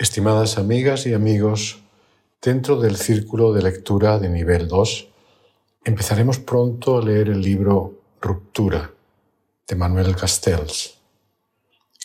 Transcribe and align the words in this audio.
Estimadas 0.00 0.58
amigas 0.58 1.06
y 1.06 1.12
amigos, 1.12 1.80
dentro 2.40 2.80
del 2.80 2.94
círculo 2.94 3.52
de 3.52 3.62
lectura 3.62 4.20
de 4.20 4.28
nivel 4.28 4.68
2, 4.68 5.08
empezaremos 5.84 6.38
pronto 6.38 6.98
a 6.98 7.02
leer 7.02 7.30
el 7.30 7.40
libro 7.40 7.98
Ruptura 8.20 8.92
de 9.66 9.74
Manuel 9.74 10.14
Castells, 10.14 11.00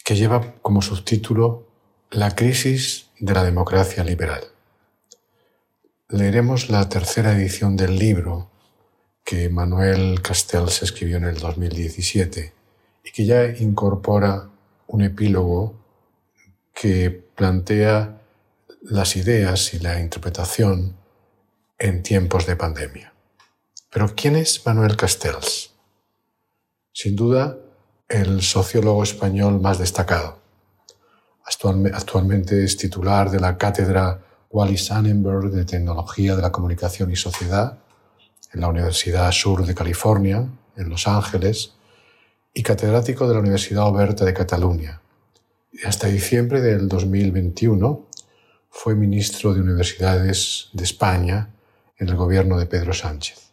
que 0.04 0.16
lleva 0.16 0.56
como 0.64 0.82
subtítulo 0.82 1.68
La 2.10 2.34
crisis 2.34 3.11
de 3.20 3.32
la 3.32 3.43
democracia 3.43 4.04
liberal. 4.04 4.41
Leeremos 6.10 6.71
la 6.71 6.89
tercera 6.89 7.38
edición 7.38 7.78
del 7.78 8.00
libro 8.00 8.50
que 9.23 9.50
Manuel 9.50 10.20
Castells 10.23 10.82
escribió 10.82 11.18
en 11.18 11.25
el 11.25 11.38
2017 11.38 12.54
y 13.04 13.12
que 13.12 13.23
ya 13.23 13.46
incorpora 13.46 14.50
un 14.88 15.04
epílogo 15.04 15.82
que 16.74 17.12
plantea 17.12 18.21
las 18.81 19.16
ideas 19.16 19.73
y 19.73 19.80
la 19.80 20.00
interpretación 20.00 20.95
en 21.80 22.04
tiempos 22.04 22.45
de 22.45 22.55
pandemia. 22.55 23.14
Pero 23.90 24.14
¿quién 24.16 24.36
es 24.36 24.66
Manuel 24.66 24.98
Castells? 24.98 25.72
Sin 26.91 27.16
duda, 27.16 27.58
el 28.09 28.41
sociólogo 28.41 29.04
español 29.04 29.59
más 29.62 29.80
destacado. 29.80 30.40
Actualmente 31.45 32.64
es 32.64 32.78
titular 32.78 33.30
de 33.30 33.40
la 33.40 33.58
cátedra 33.58 34.20
Wallis 34.50 34.92
Annenberg 34.92 35.50
de 35.52 35.66
Tecnología 35.66 36.36
de 36.36 36.42
la 36.42 36.52
Comunicación 36.52 37.12
y 37.12 37.16
Sociedad 37.16 37.80
en 38.53 38.62
la 38.62 38.67
Universidad 38.67 39.31
Sur 39.31 39.66
de 39.66 39.73
California, 39.73 40.48
en 40.76 40.90
Los 40.90 41.08
Ángeles, 41.08 41.73
y 42.53 42.62
catedrático 42.62 43.28
de 43.28 43.34
la 43.34 43.40
Universidad 43.40 43.88
Oberta 43.88 44.26
de 44.26 44.34
Cataluña. 44.34 45.02
Hasta 45.82 46.08
diciembre 46.08 46.62
del 46.62 46.88
2021 46.88 48.08
fue 48.70 48.95
ministro 48.95 49.54
de 49.54 49.62
Universidades 49.62 50.70
de 50.72 50.84
España 50.84 51.50
en 51.97 52.09
el 52.09 52.16
gobierno 52.16 52.58
de 52.58 52.67
Pedro 52.67 52.94
Sánchez. 52.94 53.52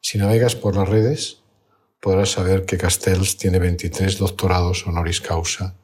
Si 0.00 0.16
navegas 0.16 0.54
por 0.54 0.76
las 0.76 0.88
redes, 0.88 1.42
podrás 2.00 2.30
saber 2.30 2.64
que 2.64 2.78
Castells 2.78 3.36
tiene 3.36 3.58
23 3.58 4.16
doctorados 4.16 4.86
honoris 4.86 5.20
causa, 5.20 5.74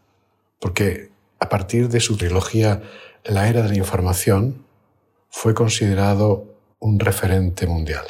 porque 0.61 1.11
a 1.41 1.49
partir 1.49 1.89
de 1.89 2.01
su 2.01 2.17
trilogía 2.17 2.83
La 3.25 3.49
Era 3.49 3.63
de 3.63 3.69
la 3.71 3.77
Información, 3.77 4.65
fue 5.29 5.53
considerado 5.53 6.57
un 6.79 6.99
referente 6.99 7.67
mundial. 7.67 8.07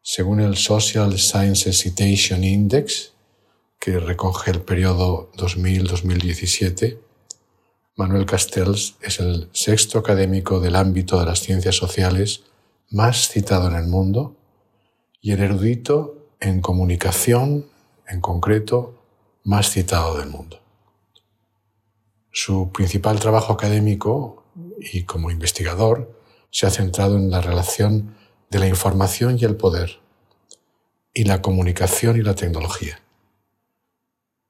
Según 0.00 0.40
el 0.40 0.56
Social 0.56 1.16
Sciences 1.18 1.78
Citation 1.78 2.42
Index, 2.42 3.12
que 3.82 3.98
recoge 3.98 4.52
el 4.52 4.60
periodo 4.60 5.32
2000-2017, 5.32 7.00
Manuel 7.96 8.26
Castells 8.26 8.94
es 9.02 9.18
el 9.18 9.48
sexto 9.52 9.98
académico 9.98 10.60
del 10.60 10.76
ámbito 10.76 11.18
de 11.18 11.26
las 11.26 11.40
ciencias 11.40 11.74
sociales 11.74 12.44
más 12.90 13.28
citado 13.28 13.66
en 13.66 13.74
el 13.74 13.88
mundo 13.88 14.36
y 15.20 15.32
el 15.32 15.40
erudito 15.40 16.28
en 16.38 16.60
comunicación, 16.60 17.66
en 18.06 18.20
concreto, 18.20 19.02
más 19.42 19.70
citado 19.70 20.16
del 20.16 20.28
mundo. 20.28 20.60
Su 22.30 22.70
principal 22.70 23.18
trabajo 23.18 23.52
académico 23.52 24.44
y 24.78 25.02
como 25.02 25.32
investigador 25.32 26.20
se 26.52 26.68
ha 26.68 26.70
centrado 26.70 27.16
en 27.16 27.32
la 27.32 27.40
relación 27.40 28.14
de 28.48 28.60
la 28.60 28.68
información 28.68 29.38
y 29.40 29.44
el 29.44 29.56
poder, 29.56 29.98
y 31.12 31.24
la 31.24 31.42
comunicación 31.42 32.16
y 32.16 32.22
la 32.22 32.36
tecnología, 32.36 33.01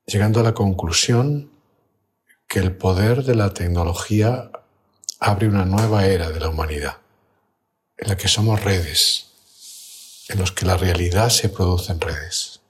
llegando 0.06 0.40
a 0.40 0.42
la 0.42 0.54
conclusión 0.54 1.50
que 2.48 2.58
el 2.58 2.76
poder 2.76 3.24
de 3.24 3.34
la 3.34 3.54
tecnología 3.54 4.50
abre 5.18 5.48
una 5.48 5.64
nueva 5.64 6.06
era 6.06 6.30
de 6.30 6.40
la 6.40 6.48
humanidad, 6.48 6.98
en 7.96 8.08
la 8.08 8.16
que 8.16 8.28
somos 8.28 8.62
redes, 8.62 9.28
en 10.28 10.38
los 10.38 10.52
que 10.52 10.66
la 10.66 10.76
realidad 10.76 11.30
se 11.30 11.48
produce 11.48 11.92
en 11.92 12.00
redes. 12.00 12.60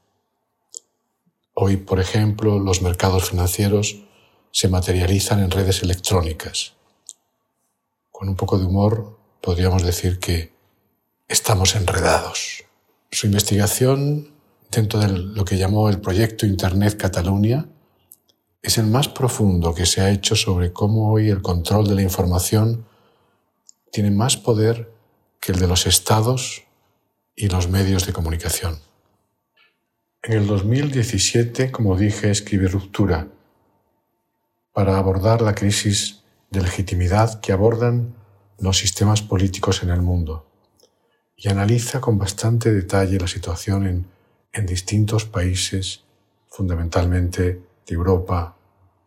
Hoy, 1.54 1.76
por 1.76 2.00
ejemplo, 2.00 2.59
los 2.59 2.82
mercados 2.82 3.31
financieros 3.31 3.97
se 4.50 4.69
materializan 4.69 5.41
en 5.41 5.50
redes 5.50 5.82
electrónicas. 5.82 6.75
Con 8.10 8.28
un 8.28 8.37
poco 8.37 8.59
de 8.59 8.66
humor 8.66 9.19
podríamos 9.41 9.82
decir 9.82 10.19
que 10.19 10.53
estamos 11.28 11.75
enredados. 11.75 12.65
Su 13.10 13.26
investigación 13.26 14.32
dentro 14.72 15.00
de 15.00 15.09
lo 15.09 15.44
que 15.44 15.59
llamó 15.59 15.88
el 15.88 16.00
proyecto 16.00 16.47
Internet 16.47 16.97
Cataluña 16.97 17.66
es 18.62 18.78
el 18.78 18.87
más 18.87 19.09
profundo 19.09 19.75
que 19.75 19.87
se 19.87 20.00
ha 20.00 20.10
hecho 20.10 20.34
sobre 20.34 20.72
cómo 20.72 21.12
hoy 21.12 21.28
el 21.28 21.43
control 21.43 21.88
de 21.88 21.94
la 21.94 22.03
información 22.03 22.87
tiene 23.91 24.10
más 24.10 24.37
poder 24.37 24.91
que 25.41 25.53
el 25.53 25.59
de 25.59 25.66
los 25.66 25.87
estados 25.87 26.62
y 27.37 27.49
los 27.49 27.69
medios 27.69 28.06
de 28.06 28.12
comunicación. 28.12 28.78
En 30.22 30.34
el 30.34 30.47
2017, 30.47 31.71
como 31.71 31.97
dije, 31.97 32.31
escribí 32.31 32.66
Ruptura 32.66 33.28
para 34.72 34.97
abordar 34.97 35.43
la 35.43 35.54
crisis 35.54 36.22
de 36.50 36.62
legitimidad 36.62 37.41
que 37.41 37.53
abordan 37.53 38.15
los 38.59 38.78
sistemas 38.78 39.21
políticos 39.21 39.83
en 39.83 39.91
el 39.91 40.00
mundo 40.00 40.47
y 41.37 41.49
analiza 41.49 42.00
con 42.00 42.16
bastante 42.19 42.72
detalle 42.72 43.19
la 43.19 43.27
situación 43.27 43.87
en, 43.87 44.06
en 44.53 44.67
distintos 44.67 45.25
países, 45.25 46.05
fundamentalmente 46.49 47.43
de 47.87 47.95
Europa, 47.95 48.57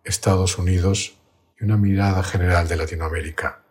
Estados 0.03 0.57
Unidos 0.57 1.17
y 1.59 1.63
una 1.63 1.77
mirada 1.77 2.23
general 2.23 2.67
de 2.67 2.77
Latinoamérica. 2.77 3.63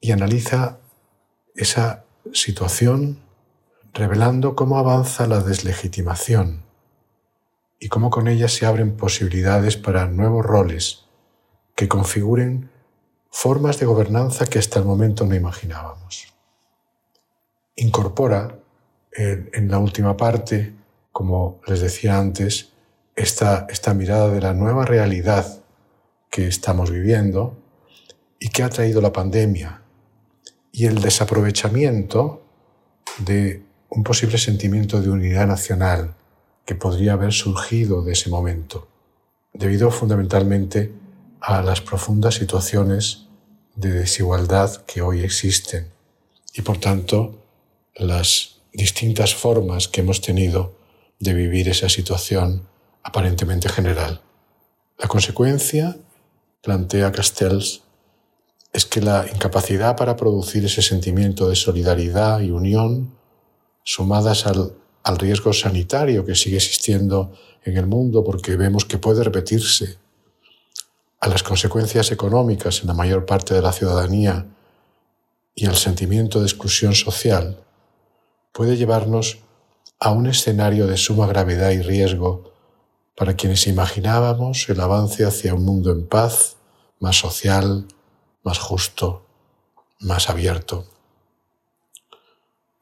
Y 0.00 0.12
analiza 0.12 0.78
esa 1.54 2.04
situación 2.32 3.20
revelando 3.92 4.56
cómo 4.56 4.78
avanza 4.78 5.26
la 5.26 5.40
deslegitimación 5.40 6.64
y 7.78 7.88
cómo 7.88 8.10
con 8.10 8.28
ella 8.28 8.48
se 8.48 8.64
abren 8.64 8.96
posibilidades 8.96 9.76
para 9.76 10.06
nuevos 10.06 10.44
roles 10.44 11.04
que 11.74 11.88
configuren 11.88 12.70
formas 13.30 13.78
de 13.78 13.86
gobernanza 13.86 14.46
que 14.46 14.58
hasta 14.58 14.78
el 14.78 14.84
momento 14.84 15.26
no 15.26 15.34
imaginábamos. 15.34 16.32
Incorpora 17.76 18.61
en, 19.14 19.70
la 19.70 19.78
última 19.78 20.16
parte, 20.16 20.72
como 21.10 21.60
les 21.66 21.80
decía 21.80 22.18
antes, 22.18 22.70
esta, 23.14 23.66
esta 23.68 23.94
mirada 23.94 24.30
de 24.30 24.40
la 24.40 24.54
nueva 24.54 24.84
realidad 24.84 25.60
que 26.30 26.46
estamos 26.46 26.90
viviendo 26.90 27.56
y 28.38 28.48
que 28.48 28.62
ha 28.62 28.70
traído 28.70 29.00
la 29.00 29.12
pandemia 29.12 29.82
y 30.72 30.86
el 30.86 31.00
desaprovechamiento 31.00 32.42
de 33.18 33.62
un 33.90 34.02
posible 34.02 34.38
sentimiento 34.38 35.02
de 35.02 35.10
unidad 35.10 35.46
nacional 35.46 36.14
que 36.64 36.74
podría 36.74 37.12
haber 37.12 37.32
surgido 37.32 38.02
de 38.02 38.12
ese 38.12 38.30
momento, 38.30 38.88
debido 39.52 39.90
fundamentalmente 39.90 40.92
a 41.40 41.60
las 41.60 41.80
profundas 41.80 42.36
situaciones 42.36 43.26
de 43.74 43.90
desigualdad 43.90 44.84
que 44.86 45.02
hoy 45.02 45.20
existen 45.20 45.88
y 46.54 46.62
por 46.62 46.78
tanto 46.78 47.38
las 47.94 48.51
distintas 48.72 49.34
formas 49.34 49.88
que 49.88 50.00
hemos 50.00 50.20
tenido 50.20 50.74
de 51.18 51.34
vivir 51.34 51.68
esa 51.68 51.88
situación 51.88 52.66
aparentemente 53.02 53.68
general. 53.68 54.20
La 54.98 55.08
consecuencia, 55.08 55.96
plantea 56.62 57.12
Castells, 57.12 57.82
es 58.72 58.86
que 58.86 59.00
la 59.00 59.26
incapacidad 59.32 59.96
para 59.96 60.16
producir 60.16 60.64
ese 60.64 60.82
sentimiento 60.82 61.48
de 61.48 61.56
solidaridad 61.56 62.40
y 62.40 62.50
unión, 62.50 63.14
sumadas 63.84 64.46
al, 64.46 64.74
al 65.02 65.18
riesgo 65.18 65.52
sanitario 65.52 66.24
que 66.24 66.34
sigue 66.34 66.56
existiendo 66.56 67.32
en 67.64 67.76
el 67.76 67.86
mundo 67.86 68.24
porque 68.24 68.56
vemos 68.56 68.84
que 68.84 68.98
puede 68.98 69.22
repetirse 69.22 69.98
a 71.20 71.28
las 71.28 71.42
consecuencias 71.42 72.10
económicas 72.10 72.80
en 72.80 72.88
la 72.88 72.94
mayor 72.94 73.26
parte 73.26 73.54
de 73.54 73.62
la 73.62 73.72
ciudadanía 73.72 74.46
y 75.54 75.66
al 75.66 75.76
sentimiento 75.76 76.40
de 76.40 76.46
exclusión 76.46 76.94
social, 76.94 77.58
puede 78.52 78.76
llevarnos 78.76 79.38
a 79.98 80.10
un 80.10 80.26
escenario 80.26 80.86
de 80.86 80.96
suma 80.96 81.26
gravedad 81.26 81.70
y 81.70 81.82
riesgo 81.82 82.52
para 83.16 83.34
quienes 83.34 83.66
imaginábamos 83.66 84.68
el 84.68 84.80
avance 84.80 85.24
hacia 85.24 85.54
un 85.54 85.64
mundo 85.64 85.90
en 85.90 86.06
paz, 86.06 86.56
más 86.98 87.16
social, 87.16 87.86
más 88.42 88.58
justo, 88.58 89.24
más 90.00 90.28
abierto. 90.28 90.86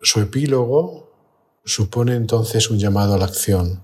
Su 0.00 0.20
epílogo 0.20 1.10
supone 1.64 2.14
entonces 2.14 2.70
un 2.70 2.78
llamado 2.78 3.14
a 3.14 3.18
la 3.18 3.26
acción 3.26 3.82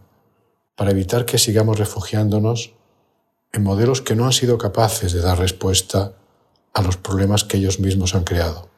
para 0.75 0.91
evitar 0.91 1.25
que 1.25 1.39
sigamos 1.39 1.79
refugiándonos 1.79 2.73
en 3.53 3.63
modelos 3.63 4.03
que 4.03 4.15
no 4.15 4.25
han 4.27 4.33
sido 4.33 4.59
capaces 4.59 5.13
de 5.13 5.21
dar 5.21 5.39
respuesta 5.39 6.13
a 6.73 6.83
los 6.83 6.97
problemas 6.97 7.45
que 7.45 7.57
ellos 7.57 7.81
mismos 7.81 8.15
han 8.15 8.25
creado. 8.25 8.69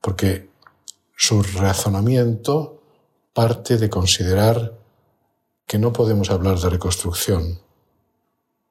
Porque 0.00 0.48
su 1.16 1.42
razonamiento 1.42 2.82
parte 3.32 3.78
de 3.78 3.90
considerar 3.90 4.78
que 5.66 5.78
no 5.78 5.92
podemos 5.92 6.30
hablar 6.30 6.58
de 6.58 6.70
reconstrucción 6.70 7.60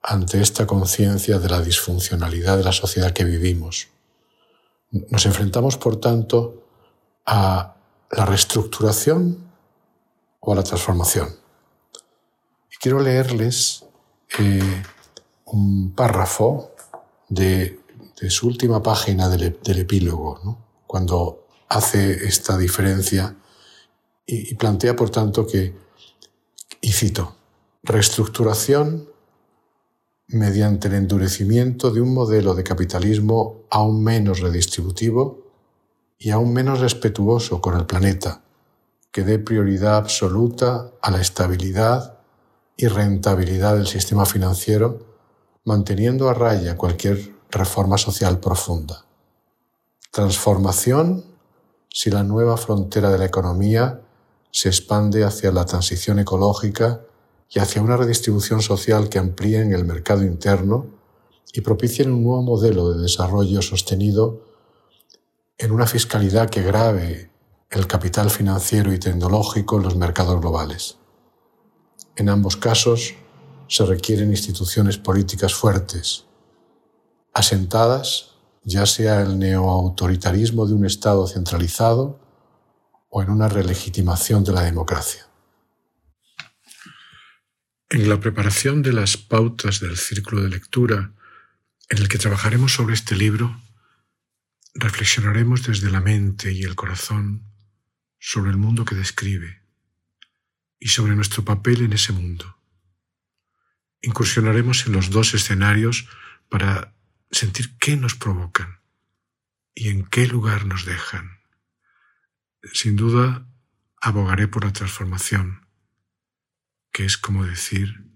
ante 0.01 0.39
esta 0.39 0.68
conciencia 0.68 1.39
de 1.39 1.50
la 1.50 1.62
disfuncionalidad 1.62 2.57
de 2.57 2.63
la 2.63 2.71
sociedad 2.71 3.12
que 3.12 3.25
vivimos. 3.25 3.88
Nos 4.92 5.25
enfrentamos, 5.25 5.77
por 5.77 6.00
tanto, 6.00 6.63
a 7.25 7.75
la 8.12 8.25
reestructuración 8.25 9.50
o 10.39 10.53
a 10.53 10.56
la 10.56 10.63
transformación. 10.63 11.36
Y 12.71 12.77
quiero 12.77 13.00
leerles 13.00 13.83
eh, 14.38 14.83
un 15.45 15.91
párrafo 15.94 16.71
de, 17.27 17.80
su 18.30 18.48
última 18.48 18.81
página 18.81 19.27
del, 19.27 19.57
epílogo, 19.65 20.59
cuando 20.88 21.44
hace 21.75 22.25
esta 22.25 22.57
diferencia 22.57 23.36
y, 24.25 24.56
plantea, 24.56 24.95
por 24.95 25.10
tanto, 25.10 25.45
que, 25.45 25.75
y 26.80 26.92
cito, 26.94 27.36
reestructuración 27.83 29.10
mediante 30.27 30.88
el 30.88 30.95
endurecimiento 30.95 31.92
de 31.92 32.00
un 32.00 32.13
modelo 32.13 32.56
de 32.56 32.63
capitalismo 32.63 33.66
aún 33.69 34.04
menos 34.04 34.39
redistributivo 34.39 35.44
y 36.18 36.31
aún 36.31 36.54
menos 36.54 36.80
respetuoso 36.80 37.62
con 37.62 37.75
el 37.75 37.86
planeta, 37.86 38.42
que 39.12 39.24
dé 39.24 39.38
prioridad 39.38 39.98
absoluta 39.98 40.92
a 41.01 41.12
la 41.12 41.19
estabilidad 41.19 42.19
y 42.77 42.88
rentabilidad 42.88 43.75
del 43.75 43.88
sistema 43.88 44.25
financiero, 44.25 45.06
manteniendo 45.66 46.30
a 46.30 46.33
raya 46.33 46.77
cualquier 46.77 47.36
reforma 47.51 47.98
social 47.98 48.39
profunda. 48.39 49.06
Transformación 50.12 51.35
si 51.97 52.09
la 52.09 52.24
nueva 52.24 52.57
frontera 52.57 53.09
de 53.09 53.18
la 53.18 53.24
economía 53.24 54.01
se 54.51 54.68
expande 54.68 55.24
hacia 55.24 55.53
la 55.53 55.63
transición 55.63 56.19
ecológica 56.19 57.06
y 57.50 57.59
hacia 57.59 57.81
una 57.81 57.95
redistribución 57.95 58.62
social 58.62 59.07
que 59.07 59.18
amplíe 59.18 59.62
en 59.62 59.71
el 59.71 59.86
mercado 59.86 60.25
interno 60.25 60.88
y 61.53 61.62
propicie 61.62 62.06
un 62.06 62.21
nuevo 62.21 62.42
modelo 62.42 62.92
de 62.92 63.01
desarrollo 63.01 63.62
sostenido 63.62 64.42
en 65.57 65.71
una 65.71 65.88
fiscalidad 65.88 66.50
que 66.50 66.63
grave 66.63 67.31
el 67.69 67.88
capital 67.88 68.30
financiero 68.30 68.91
y 68.91 69.00
tecnológico 69.00 69.77
en 69.77 69.83
los 69.83 69.95
mercados 69.95 70.41
globales. 70.41 70.98
En 72.18 72.27
ambos 72.27 72.57
casos 72.57 73.13
se 73.69 73.86
requieren 73.86 74.31
instituciones 74.31 74.98
políticas 74.98 75.53
fuertes, 75.53 76.25
asentadas 77.33 78.35
ya 78.65 78.88
sea 78.88 79.21
el 79.21 79.38
neoautoritarismo 79.38 80.65
de 80.65 80.73
un 80.73 80.85
Estado 80.85 81.27
centralizado 81.27 82.19
o 83.09 83.21
en 83.21 83.29
una 83.29 83.47
relegitimación 83.47 84.44
de 84.44 84.51
la 84.51 84.63
democracia. 84.63 85.27
En 87.89 88.09
la 88.09 88.19
preparación 88.19 88.81
de 88.81 88.91
las 88.91 89.17
pautas 89.17 89.79
del 89.79 89.95
círculo 89.95 90.41
de 90.41 90.50
lectura 90.50 91.13
en 91.89 92.00
el 92.00 92.09
que 92.09 92.17
trabajaremos 92.17 92.73
sobre 92.73 92.95
este 92.95 93.15
libro, 93.15 93.56
reflexionaremos 94.73 95.63
desde 95.63 95.91
la 95.91 96.01
mente 96.01 96.51
y 96.51 96.63
el 96.63 96.75
corazón 96.75 97.44
sobre 98.17 98.50
el 98.50 98.57
mundo 98.57 98.83
que 98.83 98.95
describe 98.95 99.62
y 100.79 100.88
sobre 100.88 101.15
nuestro 101.15 101.45
papel 101.45 101.85
en 101.85 101.94
ese 101.94 102.13
mundo. 102.13 102.57
Incursionaremos 104.01 104.88
en 104.88 104.94
los 104.94 105.12
dos 105.12 105.35
escenarios 105.35 106.07
para 106.50 106.94
sentir 107.36 107.78
qué 107.78 107.98
nos 107.98 108.16
provocan 108.16 108.80
y 109.74 109.90
en 109.90 110.06
qué 110.06 110.28
lugar 110.28 110.66
nos 110.66 110.86
dejan. 110.86 111.40
Sin 112.74 112.96
duda, 112.96 113.48
abogaré 114.02 114.48
por 114.48 114.66
la 114.66 114.74
transformación 114.74 115.66
que 116.96 117.04
es 117.04 117.18
como 117.18 117.46
decir, 117.46 118.10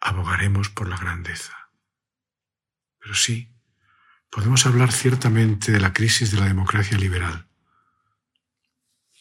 abogaremos 0.00 0.68
por 0.68 0.88
la 0.88 0.96
grandeza. 0.96 1.68
Pero 3.00 3.12
sí, 3.14 3.52
podemos 4.30 4.66
hablar 4.66 4.92
ciertamente 4.92 5.72
de 5.72 5.80
la 5.80 5.92
crisis 5.92 6.30
de 6.30 6.38
la 6.38 6.46
democracia 6.46 6.96
liberal. 6.96 7.48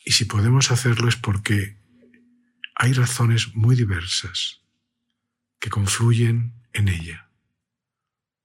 Y 0.06 0.12
si 0.12 0.26
podemos 0.26 0.70
hacerlo 0.70 1.10
es 1.10 1.16
porque 1.16 1.82
hay 2.76 2.94
razones 2.94 3.56
muy 3.56 3.76
diversas 3.76 4.62
que 5.58 5.72
confluyen 5.72 6.54
en 6.72 6.90
ella. 6.90 7.27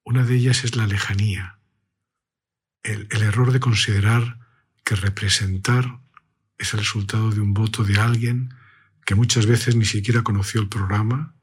Una 0.05 0.25
de 0.25 0.35
ellas 0.37 0.65
es 0.65 0.77
la 0.77 0.87
lejanía, 0.87 1.59
el, 2.83 3.07
error 3.11 3.53
de 3.53 3.61
considerar 3.61 4.39
que 4.85 4.97
representar 4.97 6.01
es 6.59 6.75
el 6.75 6.81
resultado 6.81 7.31
de 7.31 7.41
un 7.41 7.55
voto 7.55 7.85
de 7.85 7.99
alguien 8.01 8.55
que 9.05 9.15
muchas 9.15 9.47
veces 9.47 9.77
ni 9.77 9.85
siquiera 9.85 10.23
conoció 10.23 10.61
el 10.61 10.69
programa 10.69 11.35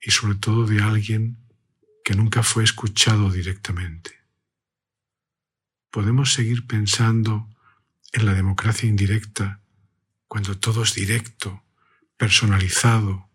y 0.00 0.10
sobre 0.10 0.34
todo 0.34 0.66
de 0.66 0.82
alguien 0.82 1.38
que 2.04 2.14
nunca 2.14 2.42
fue 2.42 2.64
escuchado 2.64 3.30
directamente. 3.30 4.12
Podemos 5.90 6.32
seguir 6.32 6.66
pensando 6.66 7.48
en 8.12 8.26
la 8.26 8.34
democracia 8.34 8.88
indirecta 8.88 9.60
cuando 10.28 10.58
todo 10.58 10.82
es 10.82 10.94
directo, 10.94 11.62
personalizado, 12.16 13.28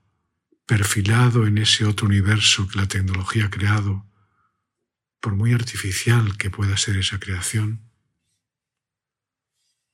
perfilado 0.65 1.47
en 1.47 1.57
ese 1.57 1.85
otro 1.85 2.07
universo 2.07 2.67
que 2.67 2.79
la 2.79 2.87
tecnología 2.87 3.45
ha 3.45 3.49
creado, 3.49 4.05
por 5.21 5.35
muy 5.35 5.53
artificial 5.53 6.37
que 6.37 6.49
pueda 6.49 6.75
ser 6.75 6.97
esa 6.97 7.19
creación. 7.19 7.79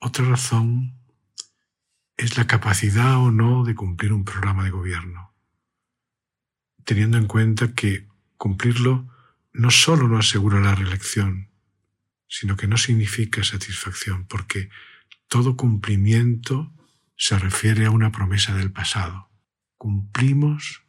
Otra 0.00 0.24
razón 0.24 0.98
es 2.16 2.36
la 2.36 2.46
capacidad 2.46 3.18
o 3.18 3.30
no 3.30 3.62
de 3.62 3.74
cumplir 3.74 4.12
un 4.12 4.24
programa 4.24 4.64
de 4.64 4.70
gobierno, 4.70 5.34
teniendo 6.84 7.18
en 7.18 7.26
cuenta 7.26 7.74
que 7.74 8.08
cumplirlo 8.36 9.06
no 9.52 9.70
solo 9.70 10.08
no 10.08 10.18
asegura 10.18 10.60
la 10.60 10.74
reelección, 10.74 11.50
sino 12.26 12.56
que 12.56 12.66
no 12.66 12.76
significa 12.76 13.44
satisfacción, 13.44 14.26
porque 14.26 14.70
todo 15.28 15.56
cumplimiento 15.56 16.72
se 17.16 17.38
refiere 17.38 17.86
a 17.86 17.90
una 17.90 18.12
promesa 18.12 18.54
del 18.54 18.72
pasado. 18.72 19.30
Cumplimos 19.76 20.82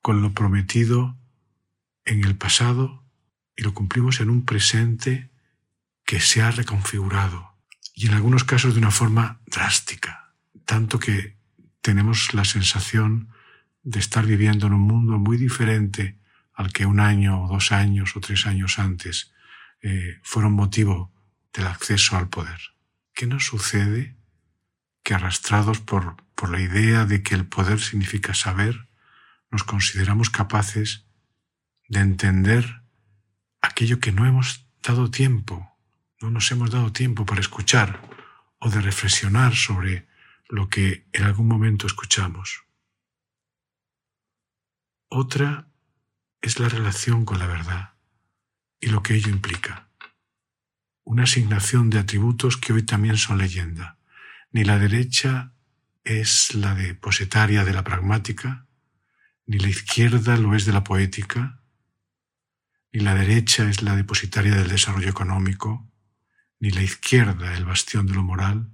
con 0.00 0.22
lo 0.22 0.32
prometido 0.32 1.18
en 2.04 2.24
el 2.24 2.36
pasado 2.36 3.03
y 3.56 3.62
lo 3.62 3.74
cumplimos 3.74 4.20
en 4.20 4.30
un 4.30 4.44
presente 4.44 5.30
que 6.04 6.20
se 6.20 6.42
ha 6.42 6.50
reconfigurado 6.50 7.56
y 7.94 8.06
en 8.06 8.14
algunos 8.14 8.44
casos 8.44 8.74
de 8.74 8.80
una 8.80 8.90
forma 8.90 9.40
drástica 9.46 10.24
tanto 10.64 10.98
que 10.98 11.36
tenemos 11.80 12.34
la 12.34 12.44
sensación 12.44 13.28
de 13.82 13.98
estar 13.98 14.24
viviendo 14.26 14.66
en 14.66 14.72
un 14.72 14.82
mundo 14.82 15.18
muy 15.18 15.36
diferente 15.36 16.18
al 16.54 16.72
que 16.72 16.86
un 16.86 17.00
año 17.00 17.42
o 17.42 17.48
dos 17.48 17.72
años 17.72 18.16
o 18.16 18.20
tres 18.20 18.46
años 18.46 18.78
antes 18.78 19.32
eh, 19.82 20.18
fueron 20.22 20.52
motivo 20.52 21.12
del 21.52 21.66
acceso 21.66 22.16
al 22.16 22.28
poder. 22.28 22.60
¿Qué 23.12 23.26
nos 23.26 23.44
sucede? 23.44 24.16
Que 25.02 25.14
arrastrados 25.14 25.80
por, 25.80 26.16
por 26.34 26.50
la 26.50 26.60
idea 26.60 27.04
de 27.04 27.22
que 27.22 27.34
el 27.34 27.46
poder 27.46 27.80
significa 27.80 28.32
saber, 28.32 28.88
nos 29.50 29.64
consideramos 29.64 30.30
capaces 30.30 31.06
de 31.88 32.00
entender 32.00 32.82
aquello 33.64 33.98
que 33.98 34.12
no 34.12 34.26
hemos 34.26 34.66
dado 34.82 35.10
tiempo, 35.10 35.76
no 36.20 36.30
nos 36.30 36.50
hemos 36.52 36.70
dado 36.70 36.92
tiempo 36.92 37.24
para 37.24 37.40
escuchar 37.40 38.00
o 38.58 38.68
de 38.70 38.80
reflexionar 38.80 39.54
sobre 39.54 40.06
lo 40.48 40.68
que 40.68 41.06
en 41.12 41.24
algún 41.24 41.48
momento 41.48 41.86
escuchamos. 41.86 42.64
Otra 45.08 45.68
es 46.42 46.58
la 46.58 46.68
relación 46.68 47.24
con 47.24 47.38
la 47.38 47.46
verdad 47.46 47.94
y 48.80 48.88
lo 48.88 49.02
que 49.02 49.14
ello 49.14 49.30
implica. 49.30 49.88
Una 51.04 51.24
asignación 51.24 51.90
de 51.90 51.98
atributos 51.98 52.56
que 52.56 52.72
hoy 52.72 52.82
también 52.82 53.16
son 53.16 53.38
leyenda. 53.38 53.98
Ni 54.50 54.64
la 54.64 54.78
derecha 54.78 55.52
es 56.04 56.54
la 56.54 56.74
depositaria 56.74 57.64
de 57.64 57.72
la 57.72 57.82
pragmática, 57.82 58.66
ni 59.46 59.58
la 59.58 59.68
izquierda 59.68 60.36
lo 60.36 60.54
es 60.54 60.64
de 60.66 60.72
la 60.72 60.84
poética, 60.84 61.63
ni 62.94 63.00
la 63.00 63.16
derecha 63.16 63.68
es 63.68 63.82
la 63.82 63.96
depositaria 63.96 64.54
del 64.54 64.68
desarrollo 64.68 65.10
económico, 65.10 65.90
ni 66.60 66.70
la 66.70 66.80
izquierda 66.80 67.56
el 67.56 67.64
bastión 67.64 68.06
de 68.06 68.14
lo 68.14 68.22
moral, 68.22 68.70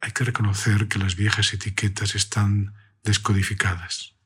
hay 0.00 0.12
que 0.12 0.24
reconocer 0.24 0.88
que 0.88 0.98
las 0.98 1.14
viejas 1.14 1.52
etiquetas 1.52 2.14
están 2.14 2.72
descodificadas. 3.04 4.16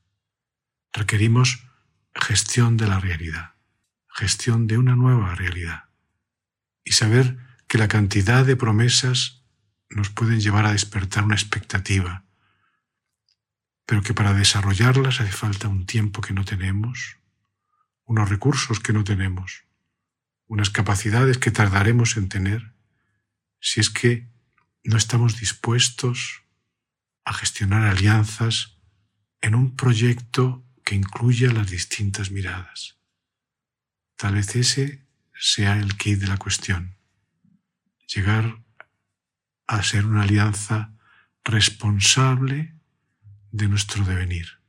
Requerimos 0.92 1.66
gestión 2.14 2.76
de 2.76 2.86
la 2.86 3.00
realidad, 3.00 3.54
gestión 4.06 4.68
de 4.68 4.78
una 4.78 4.94
nueva 4.94 5.34
realidad 5.34 5.86
y 6.84 6.92
saber 6.92 7.36
que 7.66 7.78
la 7.78 7.88
cantidad 7.88 8.46
de 8.46 8.54
promesas 8.54 9.42
nos 9.90 10.10
pueden 10.10 10.38
llevar 10.38 10.64
a 10.64 10.72
despertar 10.72 11.24
una 11.24 11.34
expectativa, 11.34 12.24
pero 13.84 14.00
que 14.00 14.14
para 14.14 14.32
desarrollarlas 14.32 15.20
hace 15.20 15.32
falta 15.32 15.66
un 15.66 15.86
tiempo 15.86 16.20
que 16.20 16.34
no 16.34 16.44
tenemos, 16.44 17.16
unos 18.04 18.28
recursos 18.28 18.80
que 18.80 18.92
no 18.92 19.04
tenemos, 19.04 19.64
unas 20.46 20.70
capacidades 20.70 21.38
que 21.38 21.50
tardaremos 21.50 22.16
en 22.16 22.28
tener, 22.28 22.74
si 23.60 23.80
es 23.80 23.90
que 23.90 24.28
no 24.84 24.96
estamos 24.96 25.40
dispuestos 25.40 26.42
a 27.24 27.32
gestionar 27.32 27.86
alianzas 27.86 28.78
en 29.40 29.54
un 29.54 29.74
proyecto 29.74 30.64
que 30.84 30.94
incluya 30.94 31.50
las 31.52 31.70
distintas 31.70 32.30
miradas. 32.30 32.98
Tal 34.16 34.34
vez 34.34 34.54
ese 34.54 35.06
sea 35.34 35.78
el 35.78 35.96
kit 35.96 36.18
de 36.20 36.26
la 36.26 36.36
cuestión. 36.36 36.96
Llegar 38.14 38.62
a 39.66 39.82
ser 39.82 40.06
una 40.06 40.22
alianza 40.22 40.94
responsable 41.44 42.74
de 43.50 43.68
nuestro 43.68 44.04
devenir. 44.04 44.60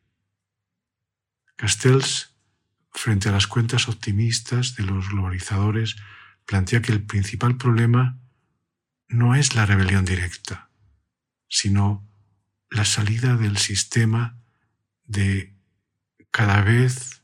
Castells, 1.55 2.34
frente 2.95 3.29
a 3.29 3.31
las 3.31 3.47
cuentas 3.47 3.87
optimistas 3.87 4.75
de 4.75 4.83
los 4.83 5.09
globalizadores, 5.09 5.95
plantea 6.45 6.81
que 6.81 6.91
el 6.91 7.03
principal 7.03 7.57
problema 7.57 8.19
no 9.07 9.35
es 9.35 9.55
la 9.55 9.65
rebelión 9.65 10.05
directa, 10.05 10.69
sino 11.47 12.07
la 12.69 12.85
salida 12.85 13.35
del 13.35 13.57
sistema 13.57 14.37
de 15.03 15.55
cada 16.31 16.61
vez 16.61 17.23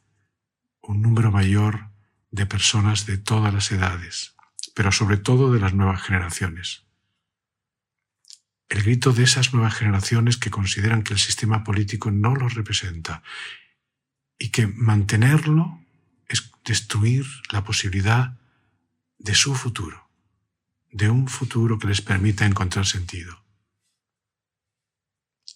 un 0.82 1.02
número 1.02 1.32
mayor 1.32 1.90
de 2.32 2.46
personas 2.46 3.06
de 3.06 3.18
todas 3.18 3.54
las 3.54 3.72
edades, 3.72 4.36
pero 4.74 4.92
sobre 4.92 5.18
todo 5.18 5.52
de 5.52 5.60
las 5.60 5.74
nuevas 5.74 6.02
generaciones. 6.02 6.86
El 8.70 8.84
grito 8.84 9.12
de 9.12 9.24
esas 9.24 9.54
nuevas 9.54 9.74
generaciones 9.74 10.38
que 10.38 10.50
consideran 10.50 11.04
que 11.04 11.14
el 11.14 11.20
sistema 11.20 11.64
político 11.64 12.10
no 12.10 12.36
los 12.36 12.54
representa 12.54 13.22
y 14.42 14.50
que 14.50 14.66
mantenerlo 14.66 15.80
es 16.28 16.52
destruir 16.66 17.28
la 17.52 17.64
posibilidad 17.64 18.40
de 19.20 19.36
su 19.36 19.54
futuro, 19.54 20.10
de 20.92 21.12
un 21.12 21.28
futuro 21.28 21.78
que 21.78 21.88
les 21.88 22.02
permita 22.02 22.48
encontrar 22.48 22.88
sentido. 22.88 23.44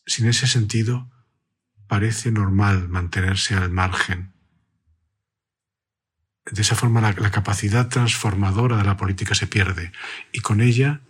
Sin 0.05 0.27
ese 0.27 0.45
sentido, 0.45 1.09
parece 1.87 2.31
normal 2.31 2.87
mantenerse 2.87 3.55
al 3.55 3.71
margen. 3.71 4.33
De 6.51 6.61
esa 6.61 6.75
forma 6.75 7.01
la, 7.01 7.31
capacidad 7.31 7.89
transformadora 7.89 8.77
de 8.77 8.83
la 8.83 8.97
política 8.97 9.33
se 9.33 9.47
pierde 9.47 9.93
y 10.31 10.41
con 10.41 10.61
ella 10.61 11.01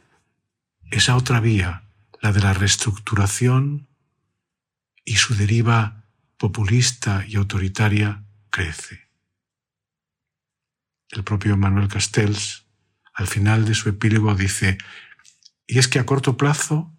esa 0.92 1.18
otra 1.18 1.42
vía, 1.42 1.84
la 2.22 2.32
de 2.32 2.40
la 2.40 2.54
reestructuración 2.54 3.90
y 5.04 5.18
su 5.18 5.36
deriva 5.36 6.05
populista 6.38 7.26
y 7.28 7.36
autoritaria, 7.36 8.24
crece. 8.50 9.10
El 11.10 11.24
propio 11.24 11.58
Manuel 11.58 11.88
Castells, 11.88 12.66
al 13.14 13.28
final 13.28 13.66
de 13.66 13.76
su 13.76 13.90
epílogo, 13.90 14.36
dice, 14.36 14.78
y 15.68 15.80
es 15.80 15.88
que 15.88 16.00
a 16.00 16.06
corto 16.06 16.38
plazo, 16.38 16.92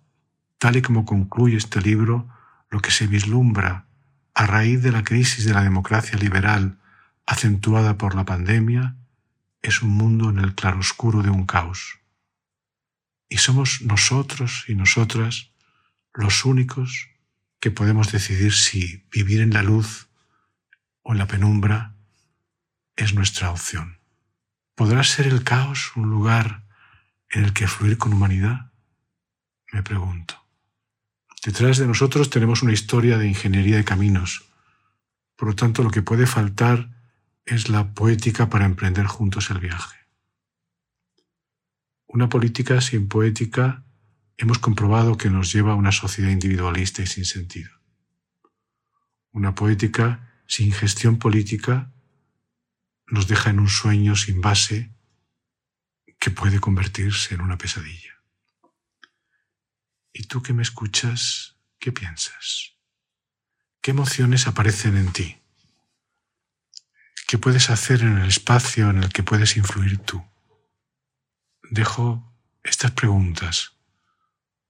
tal 0.58 0.76
y 0.76 0.82
como 0.82 1.04
concluye 1.04 1.56
este 1.56 1.80
libro, 1.80 2.28
lo 2.70 2.80
que 2.80 2.90
se 2.90 3.06
vislumbra 3.06 3.86
a 4.34 4.46
raíz 4.46 4.82
de 4.82 4.92
la 4.92 5.04
crisis 5.04 5.44
de 5.44 5.54
la 5.54 5.62
democracia 5.62 6.18
liberal 6.18 6.78
acentuada 7.26 7.96
por 7.98 8.14
la 8.14 8.24
pandemia 8.24 8.96
es 9.62 9.82
un 9.82 9.90
mundo 9.90 10.30
en 10.30 10.38
el 10.38 10.54
claroscuro 10.54 11.22
de 11.22 11.30
un 11.30 11.46
caos. 11.46 11.98
Y 13.28 13.38
somos 13.38 13.82
nosotros 13.82 14.64
y 14.68 14.74
nosotras 14.74 15.50
los 16.14 16.44
únicos 16.44 17.08
que 17.66 17.72
podemos 17.72 18.12
decidir 18.12 18.52
si 18.52 19.04
vivir 19.10 19.40
en 19.40 19.52
la 19.52 19.64
luz 19.64 20.08
o 21.02 21.10
en 21.10 21.18
la 21.18 21.26
penumbra 21.26 21.96
es 22.94 23.12
nuestra 23.12 23.50
opción. 23.50 23.98
¿Podrá 24.76 25.02
ser 25.02 25.26
el 25.26 25.42
caos 25.42 25.90
un 25.96 26.08
lugar 26.08 26.62
en 27.28 27.42
el 27.42 27.52
que 27.52 27.66
fluir 27.66 27.98
con 27.98 28.12
humanidad? 28.12 28.70
Me 29.72 29.82
pregunto. 29.82 30.46
Detrás 31.44 31.78
de 31.78 31.88
nosotros 31.88 32.30
tenemos 32.30 32.62
una 32.62 32.72
historia 32.72 33.18
de 33.18 33.26
ingeniería 33.26 33.78
de 33.78 33.84
caminos. 33.84 34.44
Por 35.34 35.48
lo 35.48 35.56
tanto, 35.56 35.82
lo 35.82 35.90
que 35.90 36.02
puede 36.02 36.28
faltar 36.28 36.90
es 37.46 37.68
la 37.68 37.94
poética 37.94 38.48
para 38.48 38.64
emprender 38.64 39.06
juntos 39.06 39.50
el 39.50 39.58
viaje. 39.58 39.98
Una 42.06 42.28
política 42.28 42.80
sin 42.80 43.08
poética 43.08 43.82
hemos 44.36 44.58
comprobado 44.58 45.16
que 45.16 45.30
nos 45.30 45.52
lleva 45.52 45.72
a 45.72 45.76
una 45.76 45.92
sociedad 45.92 46.30
individualista 46.30 47.02
y 47.02 47.06
sin 47.06 47.24
sentido. 47.24 47.70
Una 49.32 49.54
poética 49.54 50.42
sin 50.46 50.72
gestión 50.72 51.18
política 51.18 51.92
nos 53.06 53.28
deja 53.28 53.50
en 53.50 53.60
un 53.60 53.68
sueño 53.68 54.16
sin 54.16 54.40
base 54.40 54.92
que 56.18 56.30
puede 56.30 56.60
convertirse 56.60 57.34
en 57.34 57.40
una 57.40 57.58
pesadilla. 57.58 58.22
¿Y 60.12 60.24
tú 60.24 60.42
que 60.42 60.52
me 60.52 60.62
escuchas, 60.62 61.56
qué 61.78 61.92
piensas? 61.92 62.72
¿Qué 63.80 63.90
emociones 63.90 64.46
aparecen 64.46 64.96
en 64.96 65.12
ti? 65.12 65.38
¿Qué 67.28 67.38
puedes 67.38 67.70
hacer 67.70 68.02
en 68.02 68.18
el 68.18 68.28
espacio 68.28 68.90
en 68.90 69.02
el 69.02 69.12
que 69.12 69.22
puedes 69.22 69.56
influir 69.56 69.98
tú? 69.98 70.24
Dejo 71.70 72.32
estas 72.62 72.92
preguntas 72.92 73.75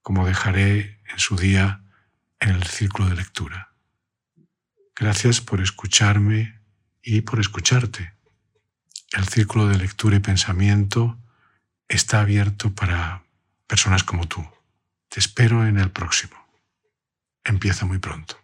como 0.06 0.24
dejaré 0.24 1.00
en 1.10 1.18
su 1.18 1.34
día 1.34 1.82
en 2.38 2.50
el 2.50 2.62
círculo 2.62 3.08
de 3.08 3.16
lectura. 3.16 3.72
Gracias 4.94 5.40
por 5.40 5.60
escucharme 5.60 6.60
y 7.02 7.22
por 7.22 7.40
escucharte. 7.40 8.12
El 9.10 9.26
círculo 9.26 9.66
de 9.66 9.78
lectura 9.78 10.14
y 10.14 10.20
pensamiento 10.20 11.18
está 11.88 12.20
abierto 12.20 12.72
para 12.72 13.24
personas 13.66 14.04
como 14.04 14.28
tú. 14.28 14.46
Te 15.08 15.18
espero 15.18 15.66
en 15.66 15.76
el 15.76 15.90
próximo. 15.90 16.36
Empieza 17.42 17.84
muy 17.84 17.98
pronto. 17.98 18.38